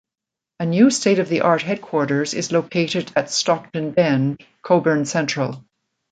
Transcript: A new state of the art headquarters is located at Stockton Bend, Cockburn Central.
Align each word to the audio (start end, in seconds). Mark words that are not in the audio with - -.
A 0.59 0.65
new 0.65 0.89
state 0.89 1.19
of 1.19 1.29
the 1.29 1.41
art 1.41 1.61
headquarters 1.61 2.33
is 2.33 2.51
located 2.51 3.11
at 3.15 3.29
Stockton 3.29 3.91
Bend, 3.91 4.43
Cockburn 4.63 5.05
Central. 5.05 5.63